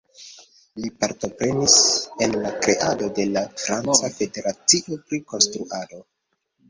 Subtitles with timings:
[0.83, 1.75] Li partoprenis
[2.27, 6.01] en la kreado de la franca Federacio pri Konstruado.